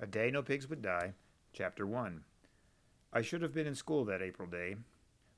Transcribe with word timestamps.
A 0.00 0.08
Day 0.08 0.28
No 0.28 0.42
Pigs 0.42 0.68
Would 0.68 0.82
Die, 0.82 1.14
Chapter 1.52 1.86
1. 1.86 2.24
I 3.12 3.22
should 3.22 3.42
have 3.42 3.54
been 3.54 3.68
in 3.68 3.76
school 3.76 4.04
that 4.06 4.22
April 4.22 4.48
day, 4.48 4.74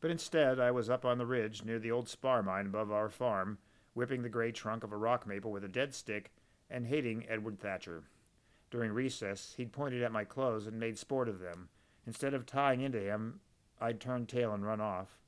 but 0.00 0.10
instead 0.10 0.58
I 0.58 0.71
was 0.71 0.88
up 0.88 1.04
on 1.04 1.18
the 1.18 1.26
ridge 1.26 1.62
near 1.62 1.79
the 1.79 1.90
old 1.90 2.09
spar 2.09 2.43
mine 2.43 2.64
above 2.64 2.90
our 2.90 3.11
farm, 3.11 3.58
whipping 3.92 4.22
the 4.22 4.30
gray 4.30 4.53
trunk 4.53 4.82
of 4.82 4.92
a 4.92 4.96
rock 4.96 5.27
maple 5.27 5.53
with 5.53 5.62
a 5.62 5.69
dead 5.69 5.95
stick 5.95 6.32
and 6.71 6.87
hating 6.87 7.27
Edward 7.29 7.61
Thatcher. 7.61 8.04
During 8.71 8.92
recess, 8.92 9.53
he'd 9.58 9.74
pointed 9.74 10.03
at 10.03 10.11
my 10.11 10.24
clothes 10.24 10.66
and 10.66 10.80
made 10.80 10.96
sport 10.96 11.29
of 11.29 11.38
them. 11.38 11.68
Instead 12.07 12.32
of 12.32 12.46
tying 12.46 12.80
into 12.80 12.98
him, 12.98 13.41
I'd 13.79 14.00
turn 14.00 14.25
tail 14.25 14.54
and 14.54 14.64
run 14.64 14.80
off. 14.80 15.18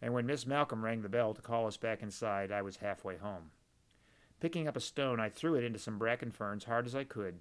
And 0.00 0.14
when 0.14 0.26
Miss 0.26 0.46
Malcolm 0.46 0.84
rang 0.84 1.02
the 1.02 1.08
bell 1.08 1.34
to 1.34 1.42
call 1.42 1.66
us 1.66 1.76
back 1.76 2.04
inside, 2.04 2.52
I 2.52 2.62
was 2.62 2.76
halfway 2.76 3.16
home. 3.16 3.50
Picking 4.38 4.68
up 4.68 4.76
a 4.76 4.80
stone, 4.80 5.18
I 5.18 5.28
threw 5.28 5.56
it 5.56 5.64
into 5.64 5.80
some 5.80 5.98
bracken 5.98 6.30
ferns 6.30 6.64
hard 6.64 6.86
as 6.86 6.94
I 6.94 7.02
could. 7.02 7.40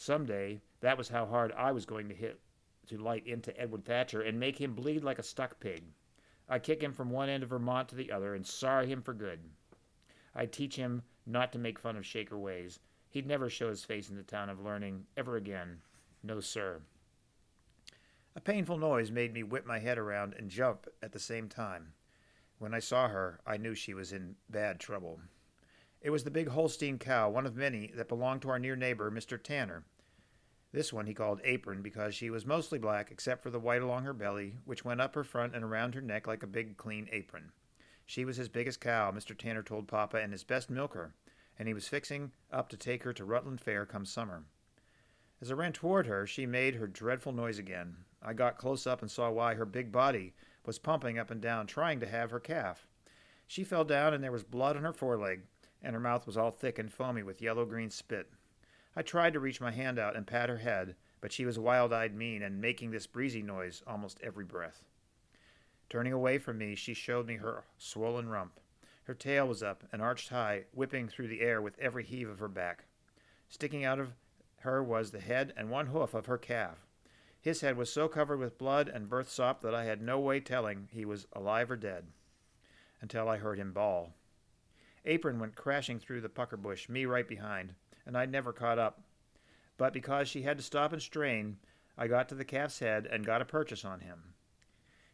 Some 0.00 0.26
day, 0.26 0.60
that 0.78 0.96
was 0.96 1.08
how 1.08 1.26
hard 1.26 1.50
I 1.52 1.72
was 1.72 1.84
going 1.84 2.08
to 2.08 2.14
hit 2.14 2.40
to 2.86 2.96
light 2.96 3.26
into 3.26 3.60
Edward 3.60 3.84
Thatcher 3.84 4.20
and 4.20 4.38
make 4.38 4.60
him 4.60 4.76
bleed 4.76 5.02
like 5.02 5.18
a 5.18 5.24
stuck 5.24 5.58
pig. 5.58 5.82
I'd 6.48 6.62
kick 6.62 6.80
him 6.80 6.92
from 6.92 7.10
one 7.10 7.28
end 7.28 7.42
of 7.42 7.48
Vermont 7.48 7.88
to 7.88 7.96
the 7.96 8.12
other 8.12 8.36
and 8.36 8.46
sorry 8.46 8.86
him 8.86 9.02
for 9.02 9.12
good. 9.12 9.40
I'd 10.36 10.52
teach 10.52 10.76
him 10.76 11.02
not 11.26 11.52
to 11.52 11.58
make 11.58 11.80
fun 11.80 11.96
of 11.96 12.06
Shaker 12.06 12.38
ways. 12.38 12.78
He'd 13.10 13.26
never 13.26 13.50
show 13.50 13.70
his 13.70 13.84
face 13.84 14.08
in 14.08 14.14
the 14.14 14.22
town 14.22 14.48
of 14.48 14.60
learning 14.60 15.04
ever 15.16 15.36
again. 15.36 15.82
No, 16.22 16.38
sir. 16.38 16.80
A 18.36 18.40
painful 18.40 18.78
noise 18.78 19.10
made 19.10 19.34
me 19.34 19.42
whip 19.42 19.66
my 19.66 19.80
head 19.80 19.98
around 19.98 20.32
and 20.34 20.48
jump 20.48 20.86
at 21.02 21.10
the 21.10 21.18
same 21.18 21.48
time. 21.48 21.92
When 22.60 22.72
I 22.72 22.78
saw 22.78 23.08
her, 23.08 23.40
I 23.44 23.56
knew 23.56 23.74
she 23.74 23.94
was 23.94 24.12
in 24.12 24.36
bad 24.48 24.78
trouble. 24.78 25.18
It 26.00 26.10
was 26.10 26.22
the 26.22 26.30
big 26.30 26.48
Holstein 26.48 26.98
cow, 26.98 27.28
one 27.28 27.44
of 27.44 27.56
many, 27.56 27.90
that 27.96 28.08
belonged 28.08 28.42
to 28.42 28.50
our 28.50 28.58
near 28.58 28.76
neighbor, 28.76 29.10
Mr. 29.10 29.42
Tanner. 29.42 29.84
This 30.70 30.92
one 30.92 31.06
he 31.06 31.14
called 31.14 31.40
Apron 31.42 31.82
because 31.82 32.14
she 32.14 32.30
was 32.30 32.46
mostly 32.46 32.78
black 32.78 33.10
except 33.10 33.42
for 33.42 33.50
the 33.50 33.58
white 33.58 33.82
along 33.82 34.04
her 34.04 34.12
belly, 34.12 34.54
which 34.64 34.84
went 34.84 35.00
up 35.00 35.14
her 35.14 35.24
front 35.24 35.56
and 35.56 35.64
around 35.64 35.94
her 35.94 36.00
neck 36.00 36.26
like 36.26 36.42
a 36.42 36.46
big 36.46 36.76
clean 36.76 37.08
apron. 37.10 37.50
She 38.06 38.24
was 38.24 38.36
his 38.36 38.48
biggest 38.48 38.80
cow, 38.80 39.10
Mr. 39.10 39.36
Tanner 39.36 39.62
told 39.62 39.88
Papa, 39.88 40.18
and 40.18 40.30
his 40.30 40.44
best 40.44 40.70
milker, 40.70 41.14
and 41.58 41.66
he 41.66 41.74
was 41.74 41.88
fixing 41.88 42.32
up 42.52 42.68
to 42.68 42.76
take 42.76 43.02
her 43.02 43.12
to 43.14 43.24
Rutland 43.24 43.60
Fair 43.60 43.84
come 43.84 44.04
summer. 44.04 44.44
As 45.40 45.50
I 45.50 45.54
ran 45.54 45.72
toward 45.72 46.06
her, 46.06 46.26
she 46.26 46.46
made 46.46 46.76
her 46.76 46.86
dreadful 46.86 47.32
noise 47.32 47.58
again. 47.58 47.96
I 48.22 48.34
got 48.34 48.58
close 48.58 48.86
up 48.86 49.02
and 49.02 49.10
saw 49.10 49.30
why 49.30 49.54
her 49.54 49.66
big 49.66 49.90
body 49.90 50.34
was 50.64 50.78
pumping 50.78 51.18
up 51.18 51.30
and 51.30 51.40
down, 51.40 51.66
trying 51.66 51.98
to 52.00 52.08
have 52.08 52.30
her 52.30 52.40
calf. 52.40 52.86
She 53.46 53.64
fell 53.64 53.84
down, 53.84 54.14
and 54.14 54.22
there 54.22 54.32
was 54.32 54.44
blood 54.44 54.76
on 54.76 54.84
her 54.84 54.92
foreleg, 54.92 55.42
and 55.82 55.94
her 55.94 56.00
mouth 56.00 56.26
was 56.26 56.36
all 56.36 56.50
thick 56.50 56.78
and 56.78 56.92
foamy 56.92 57.22
with 57.22 57.42
yellow 57.42 57.64
green 57.64 57.90
spit. 57.90 58.30
I 58.96 59.02
tried 59.02 59.32
to 59.34 59.40
reach 59.40 59.60
my 59.60 59.70
hand 59.70 59.98
out 59.98 60.16
and 60.16 60.26
pat 60.26 60.48
her 60.48 60.58
head, 60.58 60.96
but 61.20 61.32
she 61.32 61.44
was 61.44 61.58
wild 61.58 61.92
eyed 61.92 62.14
mean 62.14 62.42
and 62.42 62.60
making 62.60 62.90
this 62.90 63.06
breezy 63.06 63.42
noise 63.42 63.82
almost 63.86 64.20
every 64.22 64.44
breath. 64.44 64.84
Turning 65.88 66.12
away 66.12 66.38
from 66.38 66.58
me, 66.58 66.74
she 66.74 66.94
showed 66.94 67.26
me 67.26 67.36
her 67.36 67.64
swollen 67.78 68.28
rump. 68.28 68.60
Her 69.04 69.14
tail 69.14 69.48
was 69.48 69.62
up 69.62 69.84
and 69.90 70.02
arched 70.02 70.28
high, 70.28 70.64
whipping 70.72 71.08
through 71.08 71.28
the 71.28 71.40
air 71.40 71.62
with 71.62 71.78
every 71.78 72.04
heave 72.04 72.28
of 72.28 72.40
her 72.40 72.48
back. 72.48 72.84
Sticking 73.48 73.84
out 73.84 73.98
of 73.98 74.12
her 74.60 74.82
was 74.82 75.10
the 75.10 75.20
head 75.20 75.54
and 75.56 75.70
one 75.70 75.86
hoof 75.86 76.12
of 76.12 76.26
her 76.26 76.36
calf. 76.36 76.86
His 77.40 77.60
head 77.60 77.76
was 77.76 77.90
so 77.90 78.08
covered 78.08 78.38
with 78.38 78.58
blood 78.58 78.88
and 78.88 79.08
birth 79.08 79.30
sop 79.30 79.62
that 79.62 79.74
I 79.74 79.84
had 79.84 80.02
no 80.02 80.18
way 80.18 80.40
telling 80.40 80.88
he 80.90 81.04
was 81.04 81.26
alive 81.32 81.70
or 81.70 81.76
dead, 81.76 82.08
until 83.00 83.28
I 83.28 83.38
heard 83.38 83.58
him 83.58 83.72
bawl. 83.72 84.12
Apron 85.08 85.38
went 85.38 85.56
crashing 85.56 85.98
through 85.98 86.20
the 86.20 86.28
pucker 86.28 86.58
bush, 86.58 86.86
me 86.86 87.06
right 87.06 87.26
behind, 87.26 87.74
and 88.04 88.14
I 88.14 88.26
never 88.26 88.52
caught 88.52 88.78
up. 88.78 89.00
But 89.78 89.94
because 89.94 90.28
she 90.28 90.42
had 90.42 90.58
to 90.58 90.62
stop 90.62 90.92
and 90.92 91.00
strain, 91.00 91.56
I 91.96 92.08
got 92.08 92.28
to 92.28 92.34
the 92.34 92.44
calf's 92.44 92.78
head 92.78 93.08
and 93.10 93.24
got 93.24 93.40
a 93.40 93.46
purchase 93.46 93.86
on 93.86 94.00
him. 94.00 94.34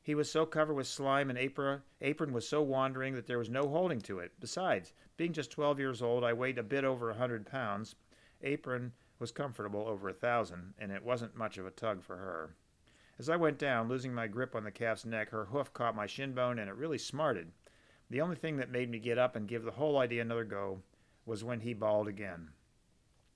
He 0.02 0.16
was 0.16 0.28
so 0.28 0.46
covered 0.46 0.74
with 0.74 0.88
slime 0.88 1.30
and 1.30 1.38
apron, 1.38 1.82
apron 2.00 2.32
was 2.32 2.48
so 2.48 2.60
wandering 2.60 3.14
that 3.14 3.28
there 3.28 3.38
was 3.38 3.48
no 3.48 3.68
holding 3.68 4.00
to 4.00 4.18
it. 4.18 4.32
Besides, 4.40 4.92
being 5.16 5.32
just 5.32 5.52
twelve 5.52 5.78
years 5.78 6.02
old, 6.02 6.24
I 6.24 6.32
weighed 6.32 6.58
a 6.58 6.64
bit 6.64 6.84
over 6.84 7.10
a 7.10 7.16
hundred 7.16 7.46
pounds. 7.46 7.94
Apron 8.42 8.92
was 9.20 9.30
comfortable 9.30 9.86
over 9.86 10.08
a 10.08 10.12
thousand, 10.12 10.74
and 10.76 10.90
it 10.90 11.04
wasn't 11.04 11.36
much 11.36 11.56
of 11.56 11.66
a 11.66 11.70
tug 11.70 12.02
for 12.02 12.16
her. 12.16 12.56
As 13.16 13.28
I 13.28 13.36
went 13.36 13.58
down, 13.58 13.88
losing 13.88 14.12
my 14.12 14.26
grip 14.26 14.56
on 14.56 14.64
the 14.64 14.72
calf's 14.72 15.06
neck, 15.06 15.30
her 15.30 15.44
hoof 15.44 15.72
caught 15.72 15.94
my 15.94 16.06
shin 16.06 16.32
bone 16.32 16.58
and 16.58 16.68
it 16.68 16.74
really 16.74 16.98
smarted. 16.98 17.52
The 18.10 18.20
only 18.20 18.36
thing 18.36 18.58
that 18.58 18.70
made 18.70 18.90
me 18.90 18.98
get 18.98 19.18
up 19.18 19.34
and 19.34 19.48
give 19.48 19.64
the 19.64 19.72
whole 19.72 19.98
idea 19.98 20.22
another 20.22 20.44
go 20.44 20.82
was 21.26 21.42
when 21.42 21.60
he 21.60 21.74
bawled 21.74 22.08
again. 22.08 22.50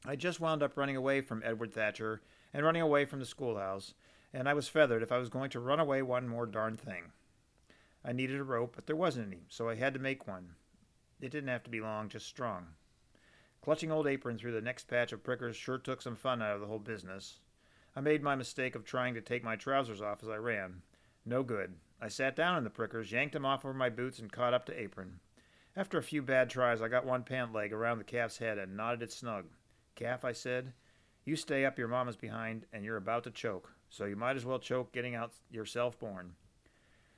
I 0.05 0.15
just 0.15 0.41
wound 0.41 0.63
up 0.63 0.77
running 0.77 0.97
away 0.97 1.21
from 1.21 1.43
Edward 1.45 1.73
Thatcher 1.73 2.23
and 2.53 2.65
running 2.65 2.83
away 2.83 3.05
from 3.05 3.19
the 3.19 3.27
schoolhouse, 3.27 3.95
and 4.33 4.49
I 4.49 4.55
was 4.55 4.69
feathered 4.69 5.03
if 5.03 5.11
I 5.11 5.19
was 5.19 5.29
going 5.29 5.51
to 5.51 5.61
run 5.61 5.81
away 5.81 6.03
one 6.03 6.29
more 6.29 6.47
darn 6.47 6.77
thing. 6.77 7.13
I 8.05 8.13
needed 8.13 8.39
a 8.39 8.45
rope, 8.45 8.75
but 8.77 8.87
there 8.87 8.97
wasn't 8.97 9.27
any, 9.27 9.43
so 9.49 9.69
I 9.69 9.75
had 9.75 9.95
to 9.95 10.01
make 10.01 10.29
one. 10.29 10.55
It 11.21 11.31
didn't 11.31 11.49
have 11.49 11.65
to 11.65 11.71
be 11.71 11.81
long, 11.81 12.09
just 12.09 12.27
strong. 12.27 12.69
Clutching 13.61 13.91
old 13.91 14.07
apron 14.07 14.39
through 14.39 14.53
the 14.53 14.61
next 14.61 14.87
patch 14.87 15.13
of 15.13 15.25
prickers 15.25 15.57
sure 15.57 15.79
took 15.79 16.01
some 16.01 16.17
fun 16.17 16.41
out 16.41 16.55
of 16.55 16.61
the 16.61 16.67
whole 16.69 16.79
business. 16.79 17.41
I 17.97 18.01
made 18.01 18.23
my 18.23 18.37
mistake 18.37 18.77
of 18.77 18.85
trying 18.85 19.15
to 19.15 19.21
take 19.21 19.43
my 19.43 19.57
trousers 19.57 20.01
off 20.01 20.23
as 20.23 20.29
I 20.29 20.37
ran. 20.37 20.83
No 21.27 21.43
good. 21.43 21.75
I 22.01 22.09
sat 22.09 22.37
down 22.37 22.57
in 22.59 22.65
the 22.65 22.71
prickers, 22.71 23.11
yanked 23.11 23.33
them 23.33 23.45
off 23.45 23.65
over 23.65 23.75
my 23.75 23.91
boots, 23.91 24.19
and 24.19 24.31
caught 24.31 24.55
up 24.55 24.67
to 24.67 24.81
apron. 24.81 25.21
After 25.77 25.99
a 25.99 26.03
few 26.03 26.23
bad 26.23 26.49
tries, 26.49 26.81
I 26.81 26.89
got 26.89 27.05
one 27.05 27.25
pant 27.25 27.53
leg 27.53 27.73
around 27.73 27.99
the 27.99 28.05
calf's 28.05 28.39
head 28.39 28.59
and 28.59 28.77
knotted 28.77 29.03
it 29.03 29.13
snug. 29.13 29.47
Calf, 29.95 30.25
I 30.25 30.33
said, 30.33 30.73
you 31.25 31.37
stay 31.37 31.65
up 31.67 31.79
your 31.79 31.89
mama's 31.89 32.17
behind, 32.17 32.65
and 32.73 32.85
you're 32.85 32.97
about 32.97 33.25
to 33.25 33.31
choke, 33.31 33.73
so 33.91 34.07
you 34.07 34.17
might 34.17 34.37
as 34.37 34.47
well 34.47 34.59
choke 34.59 34.93
getting 34.93 35.15
out 35.15 35.33
yourself 35.51 35.99
born. 35.99 36.37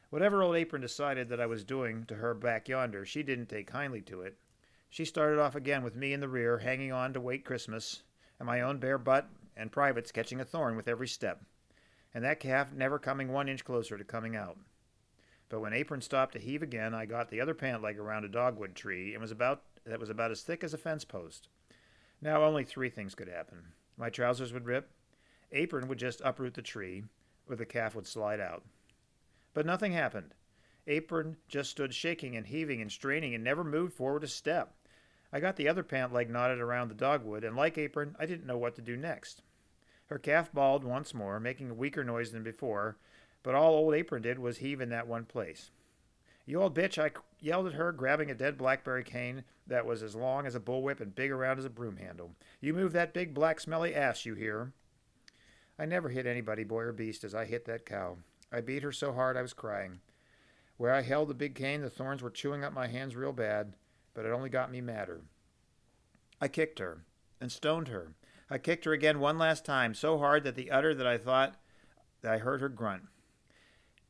Whatever 0.08 0.42
old 0.42 0.56
apron 0.56 0.82
decided 0.82 1.28
that 1.28 1.41
I 1.41 1.47
was 1.47 1.62
doing 1.62 2.04
to 2.06 2.16
her 2.16 2.34
back 2.34 2.68
yonder, 2.68 3.04
she 3.04 3.22
didn't 3.22 3.47
take 3.47 3.68
kindly 3.68 4.00
to 4.00 4.22
it. 4.22 4.36
She 4.88 5.04
started 5.04 5.38
off 5.38 5.54
again 5.54 5.84
with 5.84 5.94
me 5.94 6.12
in 6.12 6.18
the 6.18 6.28
rear, 6.28 6.58
hanging 6.58 6.91
on 6.91 7.12
to 7.12 7.20
wait 7.20 7.44
Christmas, 7.44 8.02
and 8.41 8.47
my 8.47 8.62
own 8.62 8.78
bare 8.78 8.98
butt 8.98 9.28
and 9.56 9.70
privates 9.70 10.10
catching 10.10 10.41
a 10.41 10.44
thorn 10.44 10.74
with 10.74 10.88
every 10.88 11.06
step, 11.06 11.42
and 12.12 12.24
that 12.24 12.41
calf 12.41 12.72
never 12.72 12.98
coming 12.98 13.30
one 13.30 13.48
inch 13.48 13.64
closer 13.64 13.97
to 13.97 14.02
coming 14.02 14.34
out. 14.34 14.58
But 15.50 15.61
when 15.61 15.75
Apron 15.75 16.00
stopped 16.00 16.33
to 16.33 16.38
heave 16.38 16.62
again, 16.62 16.94
I 16.94 17.05
got 17.05 17.28
the 17.28 17.43
other 17.43 17.55
pant 17.55 17.83
leg 17.83 17.99
around 17.99 18.25
a 18.25 18.28
dogwood 18.28 18.75
tree 18.75 19.12
and 19.12 19.21
was 19.21 19.33
about 19.33 19.62
that 19.84 20.00
was 20.00 20.09
about 20.09 20.31
as 20.31 20.43
thick 20.43 20.65
as 20.65 20.72
a 20.72 20.78
fence 20.78 21.05
post. 21.05 21.49
Now 22.22 22.44
only 22.44 22.65
three 22.65 22.88
things 22.88 23.15
could 23.15 23.28
happen. 23.28 23.72
My 23.99 24.09
trousers 24.09 24.53
would 24.53 24.65
rip, 24.65 24.91
Apron 25.53 25.89
would 25.89 25.99
just 25.99 26.21
uproot 26.22 26.55
the 26.55 26.62
tree, 26.62 27.03
or 27.49 27.56
the 27.56 27.66
calf 27.66 27.94
would 27.94 28.06
slide 28.06 28.41
out. 28.41 28.65
But 29.53 29.66
nothing 29.66 29.93
happened. 29.93 30.34
Apron 30.87 31.37
just 31.49 31.71
stood 31.71 31.93
shaking 31.93 32.37
and 32.37 32.47
heaving 32.47 32.81
and 32.81 32.91
straining 32.91 33.34
and 33.34 33.43
never 33.43 33.65
moved 33.65 33.93
forward 33.93 34.22
a 34.22 34.28
step. 34.28 34.75
I 35.33 35.41
got 35.41 35.56
the 35.56 35.69
other 35.69 35.83
pant 35.83 36.12
leg 36.12 36.31
knotted 36.31 36.60
around 36.60 36.89
the 36.89 36.94
dogwood, 36.94 37.44
and 37.44 37.56
like 37.56 37.78
Apron, 37.78 38.16
I 38.19 38.27
didn't 38.27 38.47
know 38.47 38.59
what 38.59 38.77
to 38.77 38.83
do 38.83 38.97
next. 38.97 39.43
Her 40.06 40.19
calf 40.19 40.53
bawled 40.53 40.84
once 40.84 41.15
more, 41.15 41.39
making 41.41 41.71
a 41.71 41.75
weaker 41.75 42.05
noise 42.05 42.33
than 42.33 42.43
before, 42.43 42.97
but 43.43 43.55
all 43.55 43.75
old 43.75 43.95
Apron 43.95 44.23
did 44.23 44.39
was 44.39 44.59
heave 44.59 44.81
in 44.81 44.91
that 44.91 45.06
one 45.06 45.25
place. 45.25 45.71
You 46.47 46.62
old 46.62 46.75
bitch, 46.75 46.99
I 46.99 47.12
yelled 47.39 47.69
at 47.69 47.75
her, 47.75 47.93
grabbing 47.93 48.31
a 48.31 48.34
dead 48.34 48.59
blackberry 48.59 49.05
cane 49.05 49.45
that 49.67 49.87
was 49.87 50.03
as 50.03 50.17
long 50.17 50.47
as 50.47 50.55
a 50.55 50.61
bullwhip 50.61 51.01
and 51.01 51.15
big 51.15 51.31
around 51.31 51.59
as 51.59 51.65
a 51.65 51.71
broom 51.71 51.97
handle. 51.97 52.33
You 52.61 52.75
move 52.75 52.93
that 52.93 53.15
big 53.15 53.34
black 53.34 53.61
smelly 53.61 53.95
ass, 53.95 54.27
you 54.27 54.34
hear? 54.34 54.73
I 55.78 55.87
never 55.87 56.09
hit 56.09 56.27
anybody, 56.27 56.65
boy 56.65 56.83
or 56.83 56.93
beast, 56.93 57.25
as 57.25 57.34
I 57.34 57.45
hit 57.45 57.67
that 57.67 57.87
cow. 57.87 58.19
I 58.53 58.61
beat 58.61 58.83
her 58.83 58.93
so 58.93 59.12
hard 59.12 59.37
I 59.37 59.43
was 59.43 59.53
crying. 59.53 60.01
Where 60.77 60.93
I 60.93 61.03
held 61.03 61.28
the 61.28 61.34
big 61.34 61.55
cane, 61.55 61.83
the 61.83 61.91
thorns 61.91 62.22
were 62.22 62.31
chewing 62.31 62.65
up 62.65 62.72
my 62.72 62.89
hands 62.89 63.15
real 63.15 63.33
bad, 63.33 63.75
but 64.12 64.27
it 64.27 64.33
only 64.33 64.51
got 64.51 64.72
me 64.72 64.81
madder. 64.81 65.21
I 66.41 66.49
kicked 66.49 66.78
her 66.78 67.05
and 67.41 67.53
stoned 67.53 67.89
her. 67.89 68.15
I 68.51 68.59
kicked 68.59 68.87
her 68.87 68.93
again 68.93 69.21
one 69.21 69.39
last 69.39 69.65
time, 69.65 69.95
so 69.95 70.19
hard 70.19 70.43
that 70.45 70.57
the 70.57 70.71
udder 70.71 70.95
that 70.95 71.07
I 71.07 71.16
thought 71.16 71.54
that 72.22 72.33
I 72.33 72.39
heard 72.39 72.60
her 72.60 72.69
grunt 72.69 73.04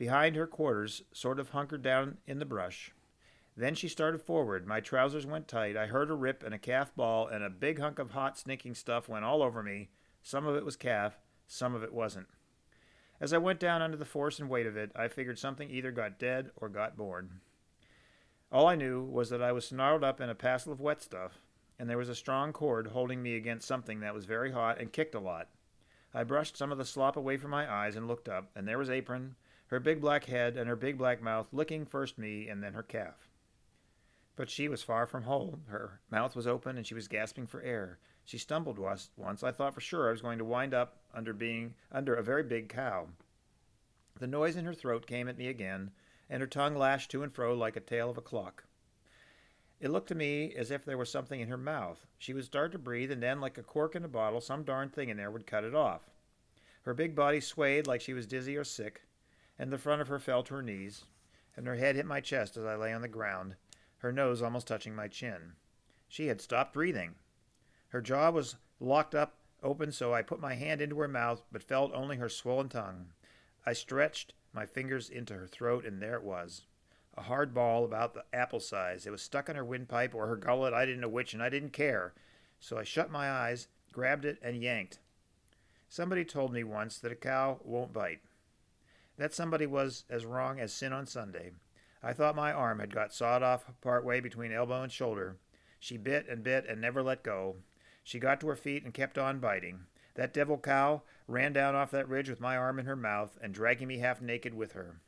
behind 0.00 0.35
her 0.35 0.47
quarters, 0.47 1.02
sort 1.12 1.38
of 1.38 1.50
hunkered 1.50 1.82
down 1.82 2.17
in 2.26 2.38
the 2.38 2.47
brush. 2.47 2.91
Then 3.55 3.75
she 3.75 3.87
started 3.87 4.23
forward. 4.23 4.67
My 4.67 4.81
trousers 4.81 5.26
went 5.26 5.47
tight. 5.47 5.76
I 5.76 5.88
heard 5.88 6.11
a 6.11 6.14
rip 6.14 6.43
and 6.43 6.55
a 6.55 6.58
calf 6.58 6.97
bawl, 6.97 7.26
and 7.26 7.44
a 7.44 7.50
big 7.50 7.79
hunk 7.79 7.99
of 7.99 8.12
hot, 8.12 8.38
stinking 8.38 8.76
stuff 8.76 9.11
went 9.11 9.26
all 9.26 9.43
over 9.43 9.62
me. 9.62 9.91
Some 10.23 10.47
of 10.47 10.56
it 10.56 10.64
was 10.64 10.75
calf, 10.75 11.19
some 11.47 11.75
of 11.75 11.82
it 11.82 11.93
wasn't. 11.93 12.29
As 13.20 13.35
I 13.35 13.37
went 13.37 13.61
down 13.61 13.82
under 13.82 13.99
the 13.99 14.06
force 14.06 14.41
and 14.41 14.49
weight 14.49 14.67
of 14.67 14.75
it, 14.75 14.91
I 14.97 15.08
figured 15.08 15.38
something 15.38 15.70
either 15.70 15.93
got 15.93 16.19
dead 16.19 16.50
or 16.56 16.70
got 16.70 16.97
born. 16.97 17.43
All 18.50 18.69
I 18.69 18.76
knew 18.76 19.05
was 19.05 19.29
that 19.29 19.43
I 19.43 19.52
was 19.52 19.69
snarled 19.69 20.02
up 20.02 20.19
in 20.19 20.31
a 20.31 20.35
passel 20.35 20.73
of 20.73 20.81
wet 20.81 21.02
stuff, 21.02 21.41
and 21.79 21.91
there 21.91 21.99
was 21.99 22.08
a 22.08 22.14
strong 22.14 22.55
cord 22.55 22.87
holding 22.87 23.23
me 23.23 23.37
against 23.37 23.69
something 23.69 24.00
that 24.00 24.14
was 24.14 24.25
very 24.25 24.52
hot 24.52 24.81
and 24.81 24.94
kicked 24.94 25.14
a 25.14 25.20
lot. 25.20 25.49
I 26.14 26.25
brushed 26.25 26.56
some 26.56 26.73
of 26.73 26.79
the 26.79 26.87
slop 26.87 27.19
away 27.19 27.37
from 27.37 27.50
my 27.50 27.70
eyes 27.70 27.97
and 27.97 28.08
looked 28.08 28.31
up, 28.31 28.50
and 28.56 28.67
there 28.67 28.79
was 28.79 28.88
Apron, 28.88 29.37
her 29.70 29.78
big 29.78 30.00
black 30.00 30.25
head 30.25 30.56
and 30.56 30.69
her 30.69 30.75
big 30.75 30.99
black 30.99 31.22
mouth 31.22 31.46
licking 31.52 31.87
first 31.87 32.19
me 32.19 32.49
and 32.49 32.61
then 32.61 32.75
her 32.75 32.82
calf. 32.82 33.28
But 34.34 34.50
she 34.50 34.69
was 34.69 34.82
far 34.82 35.06
from 35.06 35.22
whole. 35.22 35.61
Her 35.69 36.00
mouth 36.11 36.34
was 36.34 36.46
open 36.46 36.76
and 36.76 36.84
she 36.84 36.94
was 36.94 37.06
gasping 37.06 37.46
for 37.46 37.62
air. 37.62 38.00
She 38.25 38.37
stumbled 38.37 38.78
once. 38.78 39.43
I 39.44 39.52
thought 39.52 39.75
for 39.75 39.81
sure 39.81 40.08
I 40.08 40.12
was 40.12 40.22
going 40.22 40.38
to 40.38 40.44
wind 40.44 40.75
up 40.75 40.96
under 41.14 41.32
being 41.32 41.75
under 41.93 42.14
a 42.14 42.22
very 42.22 42.43
big 42.43 42.69
cow. 42.69 43.06
The 44.19 44.26
noise 44.26 44.56
in 44.56 44.64
her 44.64 44.75
throat 44.75 45.06
came 45.06 45.28
at 45.28 45.38
me 45.38 45.46
again, 45.46 45.93
and 46.28 46.40
her 46.40 46.49
tongue 46.49 46.76
lashed 46.76 47.11
to 47.12 47.23
and 47.23 47.32
fro 47.32 47.55
like 47.55 47.76
a 47.76 47.81
tail 47.81 48.11
of 48.11 48.19
a 48.19 48.23
clock. 48.23 48.64
It 49.81 49.90
looked 49.90 50.08
to 50.08 50.14
me 50.14 50.52
as 50.56 50.70
if 50.70 50.84
there 50.84 50.99
was 50.99 51.11
something 51.11 51.40
in 51.40 51.49
her 51.49 51.56
mouth. 51.56 52.06
She 52.19 52.34
would 52.34 52.44
start 52.44 52.73
to 52.73 52.78
breathe, 52.78 53.11
and 53.11 53.23
then, 53.23 53.40
like 53.40 53.56
a 53.56 53.62
cork 53.62 53.94
in 53.94 54.05
a 54.05 54.08
bottle, 54.08 54.40
some 54.40 54.62
darn 54.62 54.90
thing 54.90 55.08
in 55.08 55.16
there 55.16 55.31
would 55.31 55.46
cut 55.46 55.64
it 55.64 55.75
off. 55.75 56.11
Her 56.82 56.93
big 56.93 57.14
body 57.14 57.40
swayed 57.40 57.87
like 57.87 58.00
she 58.00 58.12
was 58.12 58.26
dizzy 58.26 58.56
or 58.56 58.64
sick, 58.64 59.02
and 59.61 59.71
the 59.71 59.79
front 59.79 60.01
of 60.01 60.09
her 60.09 60.19
fell 60.19 60.43
to 60.43 60.55
her 60.55 60.62
knees, 60.62 61.05
and 61.55 61.67
her 61.67 61.77
head 61.77 61.95
hit 61.95 62.07
my 62.07 62.19
chest 62.19 62.57
as 62.57 62.65
I 62.65 62.77
lay 62.77 62.95
on 62.95 63.03
the 63.03 63.09
ground, 63.09 63.57
her 63.99 64.11
nose 64.11 64.41
almost 64.41 64.67
touching 64.67 64.95
my 64.95 65.07
chin. 65.07 65.53
She 66.09 66.29
had 66.29 66.41
stopped 66.41 66.73
breathing. 66.73 67.17
Her 67.89 68.01
jaw 68.01 68.31
was 68.31 68.57
locked 68.81 69.15
up 69.15 69.35
open, 69.62 69.93
so 69.93 70.15
I 70.15 70.23
put 70.23 70.41
my 70.41 70.55
hand 70.55 70.81
into 70.81 70.99
her 71.01 71.09
mouth, 71.09 71.43
but 71.53 71.62
felt 71.62 71.93
only 71.93 72.17
her 72.17 72.31
swollen 72.31 72.71
tongue. 72.71 73.09
I 73.67 73.75
stretched 73.75 74.33
my 74.55 74.65
fingers 74.65 75.11
into 75.11 75.35
her 75.35 75.47
throat, 75.47 75.85
and 75.85 76.01
there 76.01 76.15
it 76.15 76.25
was. 76.25 76.62
A 77.19 77.23
hard 77.23 77.53
ball 77.53 77.85
about 77.85 78.15
the 78.15 78.25
apple 78.33 78.61
size. 78.61 79.07
It 79.07 79.11
was 79.11 79.21
stuck 79.21 79.51
in 79.51 79.57
her 79.57 79.65
windpipe 79.65 80.15
or 80.15 80.27
her 80.27 80.37
gullet, 80.37 80.73
I 80.73 80.87
didn't 80.87 81.03
know 81.03 81.09
which, 81.09 81.35
and 81.35 81.43
I 81.43 81.51
didn't 81.51 81.75
care. 81.75 82.15
So 82.61 82.79
I 82.79 82.85
shut 82.85 83.11
my 83.11 83.31
eyes, 83.31 83.69
grabbed 83.93 84.25
it, 84.25 84.39
and 84.41 84.62
yanked. 84.62 85.01
Somebody 85.91 86.25
told 86.25 86.51
me 86.51 86.65
once 86.65 86.97
that 87.01 87.12
a 87.12 87.17
cow 87.17 87.61
won't 87.62 87.93
bite. 87.93 88.21
That 89.20 89.34
somebody 89.34 89.67
was 89.67 90.05
as 90.08 90.25
wrong 90.25 90.58
as 90.58 90.72
sin 90.72 90.94
on 90.94 91.05
Sunday. 91.05 91.50
I 92.02 92.14
thought 92.14 92.34
my 92.34 92.55
arm 92.55 92.78
had 92.78 92.94
got 92.94 93.12
sawed 93.12 93.43
off 93.43 93.70
part 93.82 94.02
way 94.02 94.19
between 94.19 94.50
elbow 94.50 94.82
and 94.82 94.90
shoulder. 94.90 95.37
She 95.78 95.99
bit 95.99 96.26
and 96.26 96.43
bit 96.43 96.64
and 96.67 96.81
never 96.81 97.02
let 97.02 97.22
go. 97.22 97.56
She 98.02 98.19
got 98.19 98.40
to 98.40 98.49
her 98.49 98.56
feet 98.56 98.82
and 98.82 98.94
kept 98.94 99.19
on 99.19 99.38
biting. 99.38 99.81
That 100.14 100.32
devil 100.32 100.56
cow 100.56 101.02
ran 101.28 101.52
down 101.52 101.75
off 101.75 101.90
that 101.90 102.08
ridge 102.08 102.31
with 102.31 102.40
my 102.40 102.56
arm 102.56 102.78
in 102.78 102.87
her 102.87 102.96
mouth 102.96 103.37
and 103.43 103.52
dragging 103.52 103.88
me 103.88 103.99
half 103.99 104.22
naked 104.22 104.55
with 104.55 104.72
her. 104.72 105.02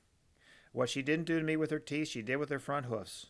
What 0.73 0.91
she 0.91 1.01
didn't 1.01 1.25
do 1.25 1.39
to 1.39 1.45
me 1.47 1.57
with 1.57 1.71
her 1.71 1.79
teeth, 1.79 2.09
she 2.09 2.21
did 2.21 2.37
with 2.37 2.51
her 2.51 2.59
front 2.59 2.85
hoofs. 2.85 3.29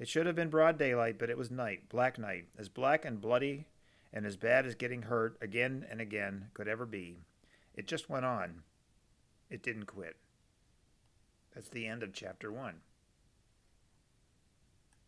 It 0.00 0.08
should 0.08 0.26
have 0.26 0.34
been 0.34 0.50
broad 0.50 0.76
daylight, 0.76 1.16
but 1.16 1.30
it 1.30 1.38
was 1.38 1.52
night, 1.52 1.88
black 1.88 2.18
night, 2.18 2.48
as 2.58 2.68
black 2.68 3.04
and 3.04 3.20
bloody 3.20 3.68
and 4.12 4.26
as 4.26 4.36
bad 4.36 4.66
as 4.66 4.74
getting 4.74 5.02
hurt 5.02 5.38
again 5.40 5.86
and 5.88 6.00
again 6.00 6.46
could 6.54 6.66
ever 6.66 6.86
be. 6.86 7.18
It 7.76 7.86
just 7.86 8.10
went 8.10 8.24
on. 8.24 8.62
It 9.48 9.62
didn't 9.62 9.86
quit. 9.86 10.16
That's 11.54 11.68
the 11.68 11.86
end 11.86 12.02
of 12.02 12.12
chapter 12.12 12.50
one. 12.50 12.80